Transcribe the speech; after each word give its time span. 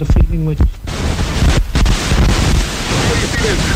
the 0.00 0.12
feeling 0.14 0.46
which 0.46 0.58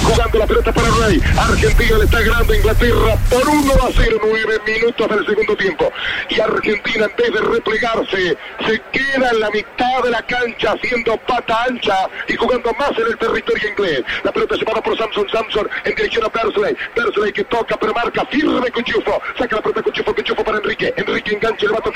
jugando 0.05 0.39
la 0.39 0.47
pelota 0.47 0.73
para 0.73 0.89
Rey. 1.07 1.21
Argentina 1.37 1.99
le 1.99 2.05
está 2.05 2.21
ganando 2.21 2.53
a 2.53 2.57
Inglaterra 2.57 3.17
por 3.31 3.49
1 3.49 3.73
a 3.73 3.91
0, 3.95 4.21
9 4.23 4.61
minutos 4.67 5.09
del 5.09 5.27
segundo 5.27 5.57
tiempo. 5.57 5.93
Y 6.29 6.41
Argentina 6.41 7.07
en 7.07 7.17
vez 7.17 7.33
de 7.33 7.41
replegarse, 7.41 8.39
se 8.67 8.83
queda 8.93 9.31
en 9.31 9.41
la 9.41 9.51
mitad 9.51 10.03
de 10.03 10.11
la 10.11 10.23
cancha 10.27 10.73
haciendo 10.73 11.17
pata 11.19 11.65
ancha 11.69 12.09
y 12.29 12.37
jugando 12.37 12.73
más 12.75 12.91
en 12.99 13.07
el 13.07 13.19
territorio 13.19 13.71
inglés. 13.71 14.03
La 14.23 14.33
pelota 14.33 14.57
llevada 14.57 14.83
por 14.83 14.97
Samson 14.97 15.27
Samson 15.31 15.69
en 15.85 15.95
dirección 15.95 16.25
a 16.25 16.29
Bersley. 16.29 16.77
Bersley 16.95 17.33
que 17.33 17.45
toca 17.45 17.77
pero 17.77 17.95
marca 17.95 18.25
firme 18.27 18.71
Cuchufo. 18.71 19.21
Saca 19.39 19.57
la 19.57 19.63
pelota 19.63 19.83
Cuchufo, 19.83 20.15
Cuchufo 20.15 20.45
para 20.45 20.59
Enrique. 20.59 20.93
Enrique 20.97 21.14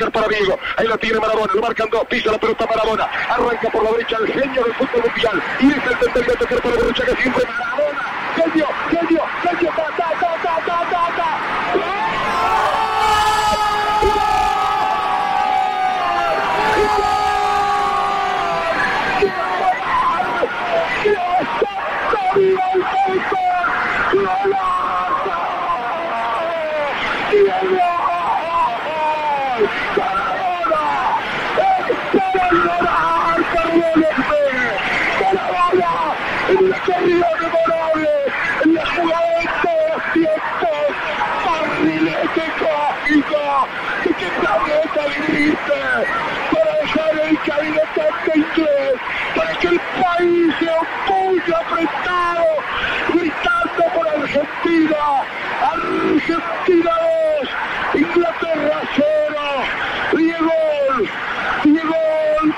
para 0.07 0.29
Diego. 0.29 0.59
Ahí 0.77 0.87
la 0.87 0.97
tiene 0.97 1.19
Maradona, 1.19 1.53
lo 1.53 1.61
marcan 1.61 1.89
dos, 1.91 2.07
pisa 2.07 2.31
la 2.31 2.39
pelota 2.39 2.67
Maradona. 2.67 3.05
Arranca 3.05 3.69
por 3.71 3.83
la 3.83 3.91
derecha 3.91 4.17
el 4.21 4.33
genio 4.33 4.65
del 4.65 4.75
fútbol 4.75 5.03
mundial. 5.03 5.43
Y 5.61 5.67
es 5.67 5.77
el 5.77 5.99
tercero 5.99 6.33
a 6.33 6.39
tocar 6.39 6.63
para 6.63 6.77
que 6.77 7.23
siempre 7.23 7.45
Maradona. 7.45 7.99
Genio, 8.37 8.67
genio, 8.91 9.23
ta, 9.43 9.51
ta, 9.51 9.67
ta, 9.97 10.09
ta, 10.21 10.61
ta, 10.65 10.91
ta, 10.91 11.17
ta. 11.17 11.39
En 36.49 36.71
la 36.71 36.79
corrida 36.79 37.29
memorable, 37.41 38.09
en 38.65 38.75
la 38.75 38.87
jugada 38.87 39.39
de 39.39 39.47
todos 39.63 39.85
los 39.93 40.03
tiempos, 40.15 40.79
barrilete 42.35 42.53
cósmico, 42.59 43.69
que 44.03 44.15
que 44.15 44.31
planeta 44.41 45.03
viniste 45.07 45.81
para 46.53 46.73
dejar 46.81 47.29
el 47.29 47.39
caminotante 47.41 48.33
inglés, 48.35 48.95
para 49.35 49.53
que 49.55 49.67
el 49.69 49.81
país 49.81 50.55
se 50.59 50.71
opulle 50.71 51.55
apretado, 51.55 52.47
gritando 53.15 53.85
por 53.95 54.09
Argentina, 54.09 54.97
Argentina 55.73 56.93
2, 57.95 58.03
Inglaterra 58.03 58.81
0, 58.97 59.07
Diego, 60.17 60.53
Diego, 61.65 61.95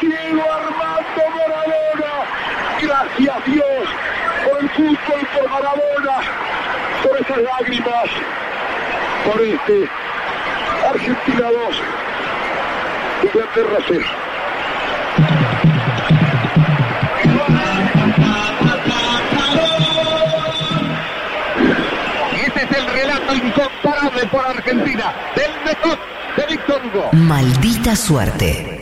Diego 0.00 0.52
Armando 0.52 1.22
Maradona, 1.36 2.12
gracias 2.82 3.44
Dios 3.46 3.88
por 4.44 4.60
el 4.60 4.70
fútbol, 4.70 5.28
por 5.34 5.50
Maradona, 5.50 6.16
por 7.02 7.20
esas 7.20 7.38
lágrimas, 7.38 8.10
por 9.30 9.42
este 9.42 9.88
Argentina 10.88 11.50
2, 11.50 11.82
Inglaterra 13.22 13.78
0. 13.86 14.04
Ese 22.32 22.64
es 22.64 22.78
el 22.78 22.86
relato 22.86 23.34
incomparable 23.34 24.26
por 24.32 24.46
Argentina 24.46 25.14
del 25.36 25.52
mejor 25.64 25.98
de 26.36 26.46
Víctor 26.46 26.82
Hugo. 26.86 27.10
Maldita 27.12 27.94
suerte. 27.94 28.79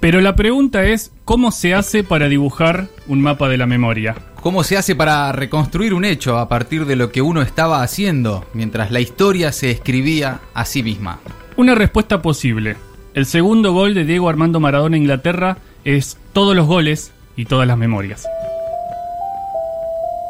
Pero 0.00 0.22
la 0.22 0.34
pregunta 0.34 0.84
es, 0.84 1.12
¿cómo 1.26 1.50
se 1.50 1.74
hace 1.74 2.02
para 2.02 2.28
dibujar 2.28 2.88
un 3.06 3.20
mapa 3.20 3.50
de 3.50 3.58
la 3.58 3.66
memoria? 3.66 4.16
¿Cómo 4.40 4.64
se 4.64 4.78
hace 4.78 4.96
para 4.96 5.30
reconstruir 5.32 5.92
un 5.92 6.06
hecho 6.06 6.38
a 6.38 6.48
partir 6.48 6.86
de 6.86 6.96
lo 6.96 7.12
que 7.12 7.20
uno 7.20 7.42
estaba 7.42 7.82
haciendo 7.82 8.46
mientras 8.54 8.90
la 8.90 9.00
historia 9.00 9.52
se 9.52 9.70
escribía 9.70 10.40
a 10.54 10.64
sí 10.64 10.82
misma? 10.82 11.20
Una 11.58 11.74
respuesta 11.74 12.22
posible. 12.22 12.76
El 13.12 13.26
segundo 13.26 13.74
gol 13.74 13.92
de 13.92 14.06
Diego 14.06 14.30
Armando 14.30 14.58
Maradona 14.58 14.96
en 14.96 15.02
Inglaterra 15.02 15.58
es 15.84 16.16
todos 16.32 16.56
los 16.56 16.66
goles 16.66 17.12
y 17.36 17.44
todas 17.44 17.68
las 17.68 17.76
memorias. 17.76 18.26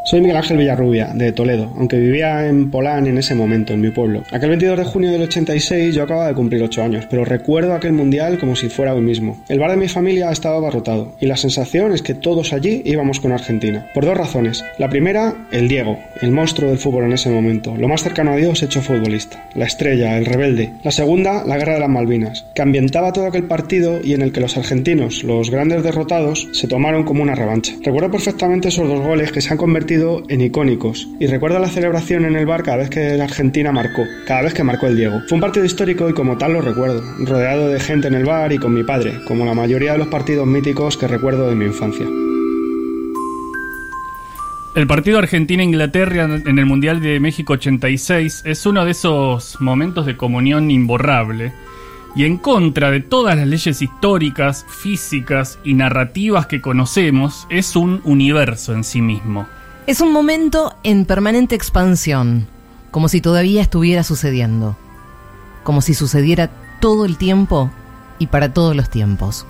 Soy 0.03 0.23
Miguel 0.23 0.39
Ángel 0.39 0.57
Villarrubia, 0.57 1.13
de 1.15 1.31
Toledo, 1.31 1.71
aunque 1.77 1.99
vivía 1.99 2.49
en 2.49 2.71
Polán 2.71 3.07
en 3.07 3.19
ese 3.19 3.35
momento, 3.35 3.75
en 3.75 3.83
mi 3.83 3.91
pueblo. 3.91 4.23
Aquel 4.33 4.49
22 4.49 4.79
de 4.79 4.85
junio 4.85 5.13
del 5.13 5.23
86 5.23 5.95
yo 5.95 6.03
acababa 6.03 6.29
de 6.29 6.35
cumplir 6.35 6.63
8 6.63 6.83
años, 6.83 7.07
pero 7.11 7.27
recuerdo 7.27 7.75
aquel 7.75 7.93
mundial 7.93 8.39
como 8.39 8.57
si 8.57 8.71
fuera 8.71 8.95
hoy 8.95 9.03
mismo. 9.03 9.39
El 9.49 9.59
bar 9.59 9.71
de 9.71 9.77
mi 9.77 9.89
familia 9.89 10.31
estaba 10.31 10.57
abarrotado, 10.57 11.13
y 11.21 11.27
la 11.27 11.37
sensación 11.37 11.93
es 11.93 12.01
que 12.01 12.15
todos 12.15 12.55
allí 12.55 12.81
íbamos 12.87 13.21
con 13.21 13.33
Argentina. 13.33 13.87
Por 13.93 14.07
dos 14.07 14.17
razones. 14.17 14.65
La 14.79 14.89
primera, 14.89 15.35
el 15.53 15.69
Diego, 15.69 15.99
el 16.23 16.33
monstruo 16.33 16.71
del 16.71 16.79
fútbol 16.79 17.05
en 17.05 17.13
ese 17.13 17.29
momento, 17.29 17.77
lo 17.77 17.87
más 17.87 18.03
cercano 18.03 18.33
a 18.33 18.37
Dios 18.37 18.63
hecho 18.63 18.81
futbolista, 18.81 19.49
la 19.55 19.67
estrella, 19.67 20.17
el 20.17 20.25
rebelde. 20.25 20.73
La 20.83 20.93
segunda, 20.93 21.45
la 21.45 21.59
guerra 21.59 21.75
de 21.75 21.81
las 21.81 21.91
Malvinas, 21.91 22.47
que 22.55 22.63
ambientaba 22.63 23.13
todo 23.13 23.27
aquel 23.27 23.45
partido 23.45 24.01
y 24.03 24.15
en 24.15 24.23
el 24.23 24.33
que 24.33 24.41
los 24.41 24.57
argentinos, 24.57 25.25
los 25.25 25.51
grandes 25.51 25.83
derrotados, 25.83 26.49
se 26.53 26.69
tomaron 26.69 27.05
como 27.05 27.23
una 27.23 27.35
revancha. 27.35 27.75
Recuerdo 27.85 28.11
perfectamente 28.11 28.69
esos 28.69 28.89
dos 28.89 29.01
goles 29.01 29.31
que 29.31 29.43
se 29.43 29.51
han 29.51 29.59
convertido 29.59 29.90
en 29.93 30.41
icónicos 30.41 31.09
y 31.19 31.27
recuerdo 31.27 31.59
la 31.59 31.69
celebración 31.69 32.25
en 32.25 32.37
el 32.37 32.47
bar 32.47 32.63
cada 32.63 32.77
vez 32.77 32.91
que 32.91 33.17
la 33.17 33.25
Argentina 33.25 33.73
marcó, 33.73 34.05
cada 34.25 34.43
vez 34.43 34.55
que 34.55 34.63
marcó 34.63 34.87
el 34.87 34.97
Diego. 34.97 35.21
Fue 35.27 35.35
un 35.35 35.41
partido 35.41 35.65
histórico 35.67 36.09
y 36.09 36.13
como 36.13 36.39
tal 36.39 36.53
lo 36.53 36.61
recuerdo, 36.61 37.03
rodeado 37.19 37.69
de 37.69 37.81
gente 37.81 38.07
en 38.07 38.15
el 38.15 38.25
bar 38.25 38.53
y 38.53 38.59
con 38.59 38.73
mi 38.73 38.85
padre, 38.85 39.19
como 39.27 39.45
la 39.45 39.53
mayoría 39.53 39.93
de 39.93 39.99
los 39.99 40.07
partidos 40.07 40.47
míticos 40.47 40.97
que 40.97 41.09
recuerdo 41.09 41.49
de 41.49 41.57
mi 41.57 41.65
infancia. 41.65 42.07
El 44.77 44.87
partido 44.87 45.19
Argentina-Inglaterra 45.19 46.39
en 46.47 46.59
el 46.61 46.67
Mundial 46.67 47.01
de 47.01 47.19
México 47.19 47.55
86 47.55 48.43
es 48.47 48.67
uno 48.67 48.85
de 48.85 48.93
esos 48.93 49.61
momentos 49.61 50.07
de 50.07 50.17
comunión 50.17 50.71
imborrable 50.71 51.53
y 52.15 52.27
en 52.27 52.39
contra 52.39 52.93
de 52.93 53.01
todas 53.01 53.37
las 53.37 53.49
leyes 53.49 53.83
históricas, 53.83 54.65
físicas 54.69 55.59
y 55.65 55.75
narrativas 55.75 56.47
que 56.47 56.61
conocemos, 56.61 57.49
es 57.51 57.75
un 57.75 58.01
universo 58.05 58.73
en 58.73 58.85
sí 58.85 59.03
mismo. 59.03 59.49
Es 59.91 60.01
un 60.01 60.13
momento 60.13 60.77
en 60.85 61.05
permanente 61.05 61.57
expansión, 61.57 62.47
como 62.93 63.09
si 63.09 63.21
todavía 63.21 63.61
estuviera 63.61 64.05
sucediendo, 64.05 64.77
como 65.65 65.83
si 65.83 65.95
sucediera 65.95 66.49
todo 66.81 67.05
el 67.05 67.17
tiempo 67.19 67.73
y 68.21 68.29
para 68.29 68.55
todos 68.55 68.77
los 68.77 68.89
tiempos. 68.89 69.47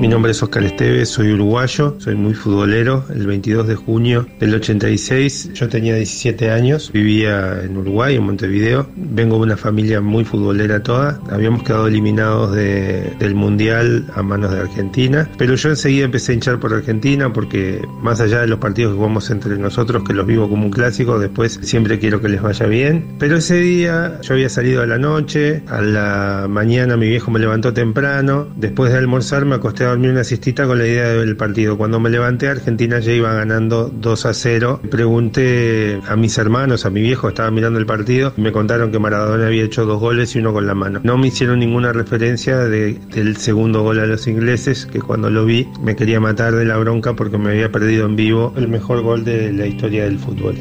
Mi 0.00 0.08
nombre 0.08 0.30
es 0.32 0.42
Oscar 0.42 0.62
Esteves, 0.64 1.10
soy 1.10 1.30
uruguayo, 1.32 1.94
soy 1.98 2.14
muy 2.14 2.32
futbolero. 2.32 3.04
El 3.14 3.26
22 3.26 3.68
de 3.68 3.74
junio 3.74 4.26
del 4.40 4.54
86 4.54 5.50
yo 5.52 5.68
tenía 5.68 5.94
17 5.94 6.50
años, 6.50 6.90
vivía 6.90 7.60
en 7.62 7.76
Uruguay, 7.76 8.16
en 8.16 8.22
Montevideo. 8.22 8.88
Vengo 8.96 9.36
de 9.36 9.42
una 9.42 9.58
familia 9.58 10.00
muy 10.00 10.24
futbolera 10.24 10.82
toda. 10.82 11.20
Habíamos 11.30 11.64
quedado 11.64 11.86
eliminados 11.86 12.54
de- 12.54 13.12
del 13.18 13.34
Mundial 13.34 14.06
a 14.14 14.22
manos 14.22 14.52
de 14.52 14.60
Argentina, 14.60 15.28
pero 15.36 15.54
yo 15.54 15.68
enseguida 15.68 16.06
empecé 16.06 16.32
a 16.32 16.34
hinchar 16.36 16.58
por 16.60 16.72
Argentina 16.72 17.30
porque 17.30 17.82
más 18.02 18.22
allá 18.22 18.40
de 18.40 18.46
los 18.46 18.58
partidos 18.58 18.92
que 18.92 18.96
jugamos 18.96 19.30
entre 19.30 19.58
nosotros, 19.58 20.02
que 20.04 20.14
los 20.14 20.26
vivo 20.26 20.48
como 20.48 20.64
un 20.64 20.70
clásico, 20.72 21.18
después 21.18 21.58
siempre 21.60 21.98
quiero 21.98 22.22
que 22.22 22.30
les 22.30 22.40
vaya 22.40 22.64
bien. 22.64 23.16
Pero 23.18 23.36
ese 23.36 23.56
día 23.56 24.18
yo 24.22 24.32
había 24.32 24.48
salido 24.48 24.80
a 24.80 24.86
la 24.86 24.96
noche, 24.96 25.62
a 25.68 25.82
la 25.82 26.46
mañana 26.48 26.96
mi 26.96 27.06
viejo 27.06 27.30
me 27.30 27.38
levantó 27.38 27.74
temprano, 27.74 28.48
después 28.56 28.90
de 28.92 28.96
almorzar 28.98 29.44
me 29.44 29.56
acosté 29.56 29.84
a 29.84 29.89
dormir 29.90 30.10
una 30.10 30.24
siestita 30.24 30.66
con 30.66 30.78
la 30.78 30.86
idea 30.86 31.08
de 31.08 31.18
ver 31.18 31.28
el 31.28 31.36
partido. 31.36 31.76
Cuando 31.76 32.00
me 32.00 32.10
levanté, 32.10 32.48
Argentina 32.48 32.98
ya 32.98 33.12
iba 33.12 33.32
ganando 33.34 33.88
2 33.88 34.26
a 34.26 34.34
0. 34.34 34.80
Pregunté 34.90 36.00
a 36.08 36.16
mis 36.16 36.36
hermanos, 36.38 36.86
a 36.86 36.90
mi 36.90 37.00
viejo, 37.02 37.28
estaba 37.28 37.50
mirando 37.50 37.78
el 37.78 37.86
partido, 37.86 38.32
y 38.36 38.40
me 38.40 38.52
contaron 38.52 38.90
que 38.92 38.98
Maradona 38.98 39.46
había 39.46 39.62
hecho 39.64 39.84
dos 39.86 40.00
goles 40.00 40.34
y 40.34 40.38
uno 40.38 40.52
con 40.52 40.66
la 40.66 40.74
mano. 40.74 41.00
No 41.02 41.18
me 41.18 41.28
hicieron 41.28 41.58
ninguna 41.58 41.92
referencia 41.92 42.56
de- 42.58 42.94
del 43.14 43.36
segundo 43.36 43.82
gol 43.82 44.00
a 44.00 44.06
los 44.06 44.26
ingleses, 44.26 44.86
que 44.86 45.00
cuando 45.00 45.30
lo 45.30 45.44
vi 45.44 45.68
me 45.82 45.96
quería 45.96 46.20
matar 46.20 46.54
de 46.54 46.64
la 46.64 46.76
bronca 46.78 47.14
porque 47.14 47.38
me 47.38 47.50
había 47.50 47.70
perdido 47.70 48.06
en 48.06 48.16
vivo 48.16 48.54
el 48.56 48.68
mejor 48.68 49.02
gol 49.02 49.24
de 49.24 49.52
la 49.52 49.66
historia 49.66 50.04
del 50.04 50.18
fútbol. 50.18 50.54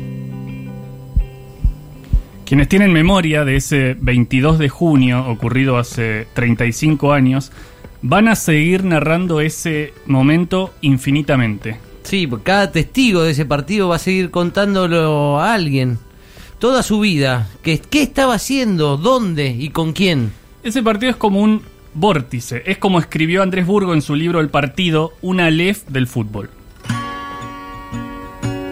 Quienes 2.45 2.67
tienen 2.67 2.91
memoria 2.91 3.45
de 3.45 3.57
ese 3.57 3.95
22 4.01 4.57
de 4.57 4.69
junio 4.69 5.23
ocurrido 5.27 5.77
hace 5.77 6.25
35 6.33 7.13
años, 7.13 7.51
van 8.01 8.27
a 8.27 8.35
seguir 8.35 8.83
narrando 8.83 9.41
ese 9.41 9.93
momento 10.05 10.73
infinitamente. 10.81 11.77
Sí, 12.03 12.27
porque 12.27 12.45
cada 12.45 12.71
testigo 12.71 13.23
de 13.23 13.31
ese 13.31 13.45
partido 13.45 13.89
va 13.89 13.97
a 13.97 13.99
seguir 13.99 14.31
contándolo 14.31 15.39
a 15.39 15.53
alguien. 15.53 15.99
Toda 16.59 16.83
su 16.83 16.99
vida. 16.99 17.47
¿Qué, 17.61 17.79
qué 17.79 18.01
estaba 18.01 18.35
haciendo? 18.35 18.97
¿Dónde? 18.97 19.55
¿Y 19.57 19.69
con 19.69 19.93
quién? 19.93 20.31
Ese 20.63 20.83
partido 20.83 21.11
es 21.11 21.17
como 21.17 21.41
un 21.41 21.61
vórtice, 21.93 22.63
es 22.65 22.77
como 22.77 22.99
escribió 22.99 23.41
Andrés 23.41 23.65
Burgo 23.65 23.93
en 23.93 24.01
su 24.01 24.15
libro 24.15 24.39
El 24.39 24.49
Partido, 24.49 25.13
una 25.21 25.49
lef 25.49 25.85
del 25.87 26.07
fútbol. 26.07 26.49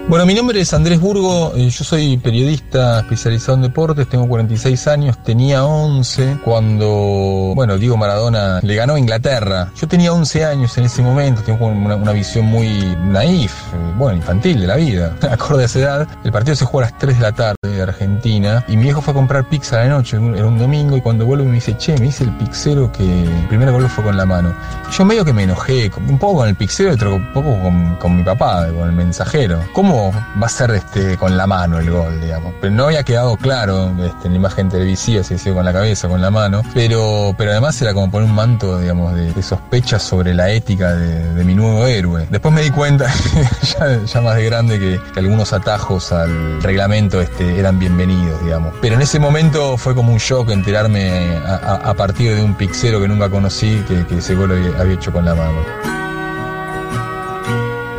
Bueno, 0.09 0.25
mi 0.25 0.33
nombre 0.33 0.61
es 0.61 0.73
Andrés 0.73 1.01
Burgo, 1.01 1.51
eh, 1.57 1.69
yo 1.69 1.83
soy 1.83 2.15
periodista 2.15 3.01
especializado 3.01 3.55
en 3.55 3.63
deportes, 3.63 4.07
tengo 4.07 4.25
46 4.25 4.87
años, 4.87 5.21
tenía 5.21 5.65
11 5.65 6.37
cuando, 6.45 7.51
bueno, 7.53 7.77
Diego 7.77 7.97
Maradona 7.97 8.61
le 8.63 8.75
ganó 8.75 8.93
a 8.93 8.99
Inglaterra. 8.99 9.69
Yo 9.75 9.85
tenía 9.85 10.13
11 10.13 10.45
años 10.45 10.77
en 10.77 10.85
ese 10.85 11.01
momento, 11.01 11.41
tengo 11.41 11.67
una, 11.67 12.13
visión 12.13 12.45
muy 12.45 12.95
naif, 13.03 13.51
eh, 13.51 13.93
bueno, 13.97 14.15
infantil 14.15 14.61
de 14.61 14.67
la 14.67 14.77
vida. 14.77 15.13
Acorde 15.29 15.63
a 15.63 15.65
esa 15.65 15.79
edad, 15.79 16.07
el 16.23 16.31
partido 16.31 16.55
se 16.55 16.63
juega 16.63 16.87
a 16.87 16.91
las 16.91 16.99
3 16.99 17.17
de 17.17 17.21
la 17.21 17.31
tarde 17.33 17.55
de 17.63 17.81
Argentina 17.81 18.63
y 18.69 18.77
mi 18.77 18.83
viejo 18.83 19.01
fue 19.01 19.11
a 19.11 19.15
comprar 19.15 19.49
pizza 19.49 19.81
a 19.81 19.83
la 19.83 19.89
noche, 19.89 20.15
era 20.15 20.47
un 20.47 20.57
domingo, 20.57 20.95
y 20.95 21.01
cuando 21.01 21.25
vuelve 21.25 21.43
me 21.43 21.55
dice, 21.55 21.75
che, 21.77 21.97
me 21.97 22.05
dice 22.05 22.23
el 22.23 22.31
pixero 22.37 22.89
que 22.93 23.03
el 23.03 23.47
primer 23.49 23.73
gol 23.73 23.89
fue 23.89 24.05
con 24.05 24.15
la 24.15 24.25
mano. 24.25 24.55
Yo 24.89 25.03
medio 25.03 25.25
que 25.25 25.33
me 25.33 25.43
enojé, 25.43 25.91
un 25.97 26.17
poco 26.17 26.37
con 26.37 26.47
el 26.47 26.55
pixero 26.55 26.91
y 26.91 26.93
otro 26.93 27.21
poco 27.33 27.61
con, 27.61 27.97
con 27.97 28.15
mi 28.15 28.23
papá, 28.23 28.67
con 28.67 28.87
el 28.87 28.95
mensajero. 28.95 29.61
¿Cómo 29.73 29.96
va 29.99 30.45
a 30.45 30.49
ser 30.49 30.71
este, 30.71 31.17
con 31.17 31.37
la 31.37 31.47
mano 31.47 31.79
el 31.79 31.89
gol, 31.89 32.21
digamos. 32.21 32.53
Pero 32.61 32.73
no 32.73 32.85
había 32.85 33.03
quedado 33.03 33.35
claro 33.37 33.91
este, 34.03 34.27
en 34.27 34.33
la 34.33 34.37
imagen 34.37 34.69
televisiva 34.69 35.23
si 35.23 35.35
decía 35.35 35.53
con 35.53 35.65
la 35.65 35.73
cabeza 35.73 36.07
con 36.07 36.21
la 36.21 36.31
mano. 36.31 36.61
Pero, 36.73 37.33
pero 37.37 37.51
además 37.51 37.81
era 37.81 37.93
como 37.93 38.09
poner 38.11 38.29
un 38.29 38.35
manto, 38.35 38.79
digamos, 38.79 39.13
de, 39.15 39.33
de 39.33 39.43
sospecha 39.43 39.99
sobre 39.99 40.33
la 40.33 40.51
ética 40.51 40.93
de, 40.93 41.33
de, 41.33 41.43
mi 41.43 41.55
nuevo 41.55 41.85
héroe. 41.85 42.27
Después 42.29 42.53
me 42.53 42.61
di 42.61 42.69
cuenta, 42.69 43.11
ya, 44.05 44.21
más 44.21 44.35
de 44.35 44.45
grande, 44.45 44.79
que, 44.79 44.99
algunos 45.19 45.53
atajos 45.53 46.11
al 46.11 46.61
reglamento 46.61 47.21
este, 47.21 47.59
eran 47.59 47.79
bienvenidos, 47.79 48.43
digamos. 48.43 48.73
Pero 48.81 48.95
en 48.95 49.01
ese 49.01 49.19
momento 49.19 49.77
fue 49.77 49.95
como 49.95 50.11
un 50.11 50.19
shock 50.19 50.49
enterarme 50.51 51.37
a, 51.45 51.55
a, 51.75 51.93
partir 51.93 52.35
de 52.35 52.43
un 52.43 52.55
pixero 52.55 53.01
que 53.01 53.07
nunca 53.07 53.29
conocí 53.29 53.83
que, 53.87 54.17
ese 54.17 54.35
gol 54.35 54.51
había 54.79 54.93
hecho 54.93 55.11
con 55.11 55.25
la 55.25 55.35
mano. 55.35 55.96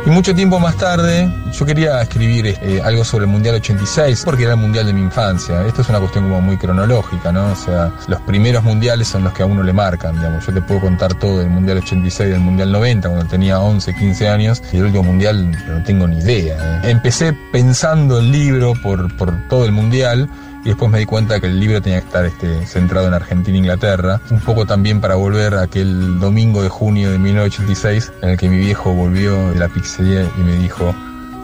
Y 0.09 0.11
mucho 0.11 0.33
tiempo 0.33 0.59
más 0.59 0.75
tarde, 0.75 1.31
yo 1.51 1.67
quería 1.67 2.01
escribir 2.01 2.47
eh, 2.47 2.81
algo 2.83 3.03
sobre 3.03 3.25
el 3.25 3.29
Mundial 3.29 3.53
86, 3.57 4.23
porque 4.25 4.41
era 4.41 4.53
el 4.53 4.59
Mundial 4.59 4.87
de 4.87 4.93
mi 4.93 5.01
infancia. 5.01 5.63
Esto 5.67 5.83
es 5.83 5.89
una 5.89 5.99
cuestión 5.99 6.23
como 6.23 6.41
muy 6.41 6.57
cronológica, 6.57 7.31
¿no? 7.31 7.51
O 7.51 7.55
sea, 7.55 7.93
los 8.07 8.19
primeros 8.21 8.63
mundiales 8.63 9.07
son 9.07 9.23
los 9.23 9.33
que 9.33 9.43
a 9.43 9.45
uno 9.45 9.61
le 9.61 9.71
marcan, 9.71 10.15
digamos. 10.15 10.47
Yo 10.47 10.51
te 10.51 10.61
puedo 10.63 10.81
contar 10.81 11.13
todo 11.13 11.37
del 11.37 11.51
Mundial 11.51 11.77
86 11.77 12.27
del 12.27 12.39
Mundial 12.39 12.71
90, 12.71 13.07
cuando 13.07 13.27
tenía 13.27 13.59
11, 13.59 13.93
15 13.93 14.29
años, 14.29 14.63
y 14.73 14.77
el 14.77 14.85
último 14.85 15.03
Mundial 15.03 15.51
no 15.67 15.83
tengo 15.83 16.07
ni 16.07 16.17
idea. 16.17 16.81
¿eh? 16.81 16.89
Empecé 16.89 17.31
pensando 17.51 18.17
el 18.17 18.31
libro 18.31 18.73
por, 18.81 19.15
por 19.15 19.47
todo 19.47 19.65
el 19.65 19.73
Mundial, 19.73 20.27
y 20.63 20.69
después 20.69 20.91
me 20.91 20.99
di 20.99 21.05
cuenta 21.05 21.39
que 21.39 21.47
el 21.47 21.59
libro 21.59 21.81
tenía 21.81 21.99
que 22.01 22.07
estar 22.07 22.25
este, 22.25 22.65
centrado 22.65 23.07
en 23.07 23.13
Argentina 23.13 23.55
e 23.55 23.59
Inglaterra, 23.59 24.21
un 24.29 24.41
poco 24.41 24.65
también 24.65 24.99
para 24.99 25.15
volver 25.15 25.55
a 25.55 25.63
aquel 25.63 26.19
domingo 26.19 26.61
de 26.61 26.69
junio 26.69 27.11
de 27.11 27.17
1986 27.17 28.11
en 28.21 28.29
el 28.29 28.37
que 28.37 28.49
mi 28.49 28.57
viejo 28.57 28.93
volvió 28.93 29.51
de 29.51 29.59
la 29.59 29.69
pizzería 29.69 30.29
y 30.37 30.41
me 30.41 30.57
dijo, 30.57 30.93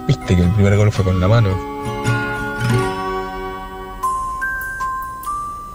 ¿viste 0.08 0.36
que 0.36 0.44
el 0.44 0.52
primer 0.52 0.76
gol 0.78 0.92
fue 0.92 1.06
con 1.06 1.20
la 1.20 1.28
mano? 1.28 1.76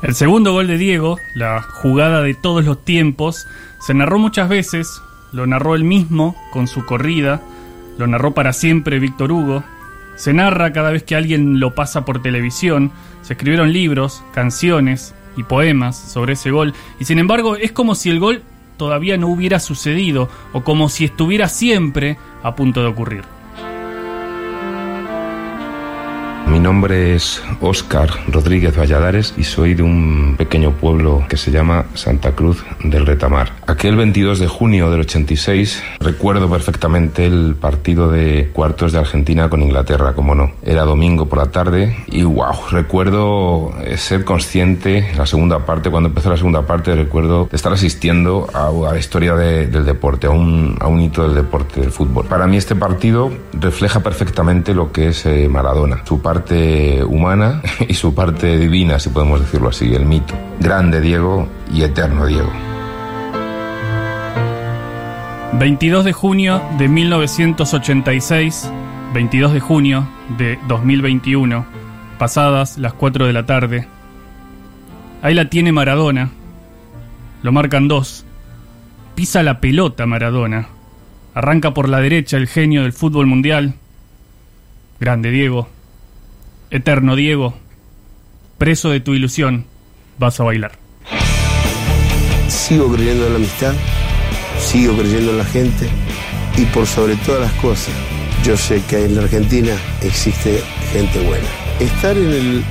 El 0.02 0.14
segundo 0.14 0.52
gol 0.52 0.66
de 0.66 0.78
Diego, 0.78 1.18
la 1.34 1.62
jugada 1.62 2.22
de 2.22 2.34
todos 2.34 2.64
los 2.64 2.82
tiempos, 2.84 3.46
se 3.80 3.94
narró 3.94 4.18
muchas 4.18 4.48
veces, 4.48 5.02
lo 5.32 5.46
narró 5.46 5.74
él 5.74 5.84
mismo 5.84 6.36
con 6.52 6.68
su 6.68 6.84
corrida, 6.86 7.42
lo 7.98 8.06
narró 8.06 8.32
para 8.32 8.52
siempre 8.54 8.98
Víctor 8.98 9.30
Hugo, 9.30 9.62
se 10.20 10.34
narra 10.34 10.74
cada 10.74 10.90
vez 10.90 11.02
que 11.02 11.16
alguien 11.16 11.60
lo 11.60 11.74
pasa 11.74 12.04
por 12.04 12.20
televisión, 12.20 12.92
se 13.22 13.32
escribieron 13.32 13.72
libros, 13.72 14.22
canciones 14.34 15.14
y 15.34 15.44
poemas 15.44 15.96
sobre 15.96 16.34
ese 16.34 16.50
gol, 16.50 16.74
y 16.98 17.06
sin 17.06 17.18
embargo 17.18 17.56
es 17.56 17.72
como 17.72 17.94
si 17.94 18.10
el 18.10 18.20
gol 18.20 18.42
todavía 18.76 19.16
no 19.16 19.28
hubiera 19.28 19.58
sucedido 19.60 20.28
o 20.52 20.62
como 20.62 20.90
si 20.90 21.06
estuviera 21.06 21.48
siempre 21.48 22.18
a 22.42 22.54
punto 22.54 22.82
de 22.82 22.88
ocurrir. 22.88 23.39
Mi 26.50 26.58
nombre 26.58 27.14
es 27.14 27.40
Óscar 27.60 28.10
Rodríguez 28.26 28.76
Valladares 28.76 29.34
y 29.36 29.44
soy 29.44 29.74
de 29.74 29.84
un 29.84 30.34
pequeño 30.36 30.72
pueblo 30.72 31.24
que 31.28 31.36
se 31.36 31.52
llama 31.52 31.86
Santa 31.94 32.32
Cruz 32.32 32.64
del 32.82 33.06
Retamar. 33.06 33.52
Aquel 33.68 33.94
22 33.94 34.40
de 34.40 34.48
junio 34.48 34.90
del 34.90 35.00
86 35.00 35.80
recuerdo 36.00 36.50
perfectamente 36.50 37.24
el 37.24 37.54
partido 37.54 38.10
de 38.10 38.50
cuartos 38.52 38.90
de 38.90 38.98
Argentina 38.98 39.48
con 39.48 39.62
Inglaterra, 39.62 40.14
como 40.14 40.34
no. 40.34 40.50
Era 40.64 40.82
domingo 40.82 41.26
por 41.26 41.38
la 41.38 41.52
tarde 41.52 41.96
y 42.08 42.24
wow, 42.24 42.68
recuerdo 42.72 43.72
ser 43.96 44.24
consciente, 44.24 45.12
la 45.16 45.26
segunda 45.26 45.64
parte, 45.64 45.88
cuando 45.88 46.08
empezó 46.08 46.30
la 46.30 46.36
segunda 46.36 46.66
parte, 46.66 46.96
recuerdo 46.96 47.48
estar 47.52 47.72
asistiendo 47.72 48.48
a, 48.52 48.66
a 48.66 48.92
la 48.92 48.98
historia 48.98 49.36
de, 49.36 49.68
del 49.68 49.84
deporte, 49.84 50.26
a 50.26 50.30
un, 50.30 50.76
a 50.80 50.88
un 50.88 51.00
hito 51.00 51.22
del 51.22 51.36
deporte, 51.36 51.80
del 51.80 51.92
fútbol. 51.92 52.26
Para 52.26 52.48
mí 52.48 52.56
este 52.56 52.74
partido 52.74 53.30
refleja 53.52 54.00
perfectamente 54.00 54.74
lo 54.74 54.90
que 54.90 55.10
es 55.10 55.24
eh, 55.26 55.48
Maradona, 55.48 56.02
su 56.04 56.20
parte 56.20 56.39
parte 56.40 57.04
humana 57.04 57.60
y 57.88 57.94
su 57.94 58.14
parte 58.14 58.56
divina, 58.56 58.98
si 58.98 59.10
podemos 59.10 59.40
decirlo 59.40 59.68
así, 59.68 59.94
el 59.94 60.06
mito. 60.06 60.34
Grande 60.58 61.00
Diego 61.00 61.46
y 61.72 61.82
eterno 61.82 62.26
Diego. 62.26 62.50
22 65.58 66.04
de 66.06 66.12
junio 66.14 66.62
de 66.78 66.88
1986, 66.88 68.70
22 69.12 69.52
de 69.52 69.60
junio 69.60 70.08
de 70.38 70.58
2021, 70.66 71.66
pasadas 72.18 72.78
las 72.78 72.94
4 72.94 73.26
de 73.26 73.32
la 73.34 73.44
tarde. 73.44 73.86
Ahí 75.20 75.34
la 75.34 75.50
tiene 75.50 75.72
Maradona. 75.72 76.30
Lo 77.42 77.52
marcan 77.52 77.86
dos. 77.86 78.24
Pisa 79.14 79.42
la 79.42 79.60
pelota 79.60 80.06
Maradona. 80.06 80.68
Arranca 81.34 81.74
por 81.74 81.90
la 81.90 82.00
derecha 82.00 82.38
el 82.38 82.48
genio 82.48 82.84
del 82.84 82.94
fútbol 82.94 83.26
mundial. 83.26 83.74
Grande 84.98 85.30
Diego. 85.30 85.68
Eterno 86.70 87.16
Diego, 87.16 87.54
preso 88.56 88.90
de 88.90 89.00
tu 89.00 89.14
ilusión, 89.14 89.66
vas 90.18 90.38
a 90.38 90.44
bailar. 90.44 90.78
Sigo 92.46 92.92
creyendo 92.92 93.26
en 93.26 93.32
la 93.32 93.38
amistad, 93.38 93.74
sigo 94.60 94.96
creyendo 94.96 95.32
en 95.32 95.38
la 95.38 95.44
gente 95.44 95.88
y 96.56 96.64
por 96.66 96.86
sobre 96.86 97.16
todas 97.16 97.40
las 97.40 97.52
cosas, 97.54 97.92
yo 98.44 98.56
sé 98.56 98.80
que 98.88 99.04
en 99.04 99.16
la 99.16 99.22
Argentina 99.22 99.72
existe 100.00 100.62
gente 100.92 101.18
buena. 101.24 101.48
Estar 101.80 102.16
en 102.16 102.30
el, 102.30 102.64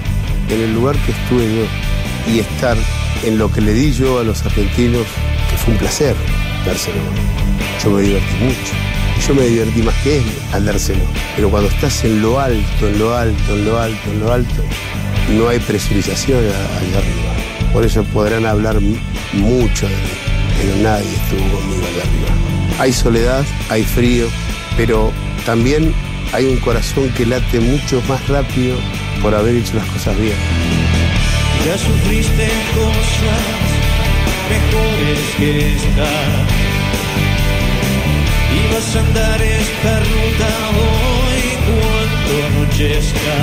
en 0.50 0.62
el 0.62 0.74
lugar 0.74 0.96
que 1.06 1.12
estuve 1.12 1.58
yo 1.58 2.34
y 2.34 2.40
estar 2.40 2.78
en 3.26 3.38
lo 3.38 3.52
que 3.52 3.60
le 3.60 3.74
di 3.74 3.92
yo 3.92 4.20
a 4.20 4.24
los 4.24 4.46
argentinos, 4.46 5.06
que 5.50 5.58
fue 5.58 5.74
un 5.74 5.80
placer 5.80 6.16
dárselo. 6.66 7.02
Yo 7.84 7.92
me 7.92 8.02
divertí 8.02 8.34
mucho 8.46 8.99
yo 9.30 9.36
me 9.36 9.46
divertí 9.46 9.84
más 9.84 9.94
que 10.04 10.18
él 10.18 10.24
al 10.54 10.66
dárselo. 10.66 11.04
Pero 11.36 11.52
cuando 11.52 11.70
estás 11.70 12.04
en 12.04 12.20
lo 12.22 12.40
alto, 12.40 12.88
en 12.88 12.98
lo 12.98 13.16
alto, 13.16 13.54
en 13.54 13.66
lo 13.66 13.80
alto, 13.80 14.12
en 14.12 14.20
lo 14.22 14.34
alto, 14.34 14.64
no 15.30 15.50
hay 15.50 15.60
presurización 15.60 16.40
allá 16.40 16.98
arriba. 16.98 17.72
Por 17.72 17.86
eso 17.86 18.04
podrán 18.06 18.48
hablar 18.48 18.80
mucho 19.34 19.88
de 19.88 19.96
mí, 19.96 20.10
pero 20.58 20.76
nadie 20.82 21.14
estuvo 21.14 21.60
conmigo 21.60 21.86
allá 21.86 22.02
arriba. 22.02 22.80
Hay 22.80 22.92
soledad, 22.92 23.46
hay 23.70 23.84
frío, 23.84 24.26
pero 24.76 25.12
también 25.46 25.94
hay 26.34 26.46
un 26.46 26.58
corazón 26.58 27.10
que 27.10 27.28
late 27.28 27.60
mucho 27.60 28.02
más 28.10 28.28
rápido 28.30 28.78
por 29.22 29.36
haber 29.36 29.56
hecho 29.56 29.76
las 29.76 29.86
cosas 29.90 30.18
bien. 30.18 30.38
Ya 31.68 31.78
sufriste 31.78 32.50
cosas 32.74 33.44
mejores 34.50 35.20
que 35.38 35.76
esta 35.76 36.10
y 38.56 38.74
vas 38.74 38.96
a 38.96 39.00
andar 39.00 39.42
esta 39.42 40.00
ruta 40.00 40.50
hoy 40.80 41.44
cuando 41.68 42.32
anochezca. 42.48 43.38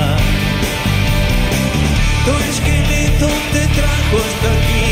Tu 2.25 2.33
esqueleto 2.51 3.27
te 3.53 3.63
trajo 3.77 4.15
hasta 4.25 4.49
aquí 4.57 4.91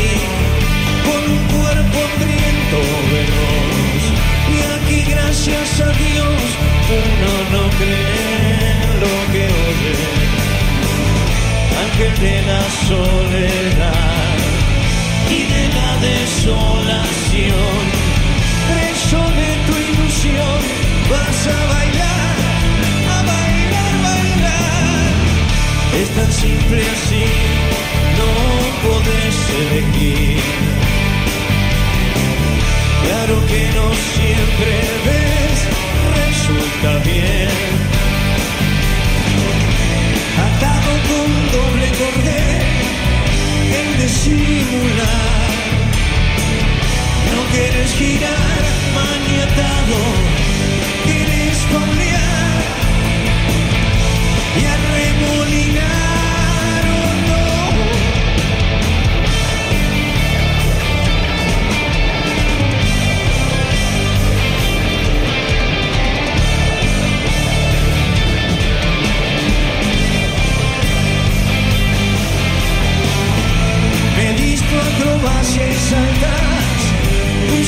con 1.06 1.20
un 1.34 1.42
cuerpo 1.56 1.96
hambriento 2.06 2.78
veloz. 3.12 4.02
Y 4.54 4.58
aquí, 4.76 4.98
gracias 5.10 5.68
a 5.80 5.90
Dios, 6.04 6.40
uno 7.02 7.32
no 7.54 7.62
cree 7.78 8.76
lo 9.02 9.14
que 9.32 9.44
oye. 9.68 9.94
Ángel 11.82 12.14
de 12.20 12.36
la 12.50 12.62
soledad 12.88 13.15
tão 26.16 26.32
simples 26.32 26.88
assim. 26.88 27.75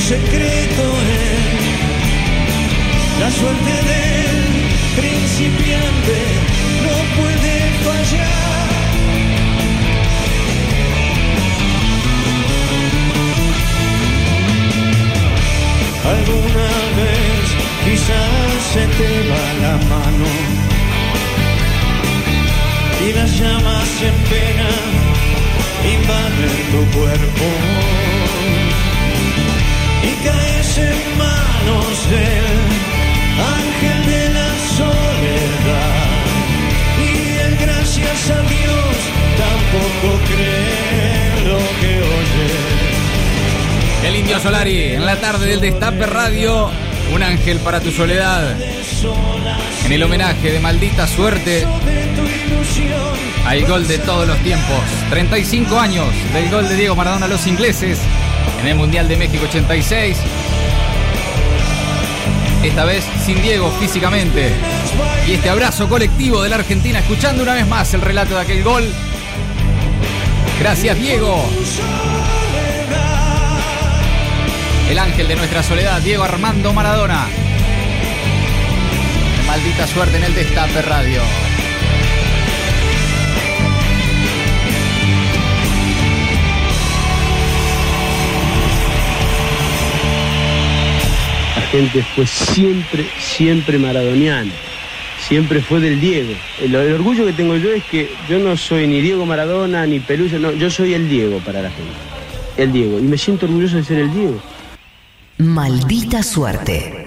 Secreto 0.09 0.85
es 1.21 1.69
la 3.19 3.29
suerte 3.29 3.73
del 3.91 4.37
principiante 4.99 6.17
no 6.85 6.95
puede 7.17 7.55
fallar. 7.85 8.69
Alguna 16.15 16.71
vez 16.99 17.45
quizás 17.85 18.49
se 18.73 18.83
te 18.97 19.11
va 19.29 19.45
la 19.61 19.75
mano 19.93 20.29
y 23.05 23.13
las 23.13 23.31
llamas 23.39 23.89
en 24.09 24.17
pena 24.31 24.71
invaden 25.93 26.57
tu 26.71 26.81
cuerpo 26.97 27.68
Solari, 44.41 44.93
en 44.93 45.05
la 45.05 45.17
tarde 45.17 45.47
del 45.47 45.59
Destape 45.59 46.05
Radio, 46.05 46.69
un 47.13 47.23
ángel 47.23 47.59
para 47.59 47.81
tu 47.81 47.91
soledad. 47.91 48.55
En 49.85 49.91
el 49.91 50.01
homenaje 50.01 50.51
de 50.51 50.59
maldita 50.59 51.07
suerte 51.07 51.65
al 53.45 53.65
gol 53.65 53.87
de 53.87 53.97
todos 53.97 54.27
los 54.27 54.37
tiempos. 54.37 54.79
35 55.09 55.77
años 55.77 56.07
del 56.33 56.49
gol 56.49 56.69
de 56.69 56.75
Diego 56.75 56.95
Maradona 56.95 57.25
a 57.25 57.29
los 57.29 57.47
ingleses 57.47 57.99
en 58.61 58.67
el 58.67 58.75
Mundial 58.75 59.09
de 59.09 59.17
México 59.17 59.45
86. 59.45 60.17
Esta 62.63 62.85
vez 62.85 63.03
sin 63.25 63.41
Diego 63.41 63.69
físicamente. 63.79 64.51
Y 65.27 65.33
este 65.33 65.49
abrazo 65.49 65.89
colectivo 65.89 66.41
de 66.43 66.49
la 66.49 66.55
Argentina, 66.55 66.99
escuchando 66.99 67.43
una 67.43 67.55
vez 67.55 67.67
más 67.67 67.93
el 67.93 68.01
relato 68.01 68.35
de 68.35 68.41
aquel 68.41 68.63
gol. 68.63 68.85
Gracias 70.59 70.97
Diego. 70.97 71.43
El 74.89 74.97
ángel 74.97 75.27
de 75.27 75.35
nuestra 75.35 75.61
soledad, 75.61 76.01
Diego 76.01 76.23
Armando 76.23 76.73
Maradona. 76.73 77.27
Maldita 79.45 79.85
suerte 79.85 80.17
en 80.17 80.23
el 80.23 80.33
Destape 80.33 80.81
Radio. 80.81 81.21
La 91.55 91.61
gente 91.67 92.03
fue 92.15 92.25
siempre, 92.25 93.05
siempre 93.19 93.77
maradoniana. 93.77 94.51
Siempre 95.19 95.61
fue 95.61 95.81
del 95.81 96.01
Diego. 96.01 96.33
El, 96.59 96.73
el 96.73 96.93
orgullo 96.93 97.27
que 97.27 97.33
tengo 97.33 97.55
yo 97.57 97.71
es 97.71 97.83
que 97.83 98.11
yo 98.27 98.39
no 98.39 98.57
soy 98.57 98.87
ni 98.87 99.01
Diego 99.01 99.23
Maradona 99.27 99.85
ni 99.85 99.99
Pelusa, 99.99 100.39
no, 100.39 100.51
yo 100.51 100.71
soy 100.71 100.95
el 100.95 101.07
Diego 101.07 101.37
para 101.45 101.61
la 101.61 101.69
gente. 101.69 101.93
El 102.57 102.71
Diego. 102.71 102.97
Y 102.97 103.03
me 103.03 103.19
siento 103.19 103.45
orgulloso 103.45 103.77
de 103.77 103.83
ser 103.83 103.99
el 103.99 104.11
Diego. 104.11 104.41
Maldita 105.41 106.21
suerte. 106.21 106.99